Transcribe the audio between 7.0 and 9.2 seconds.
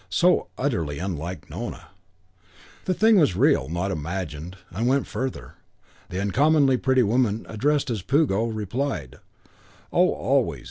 woman addressed as Puggo replied,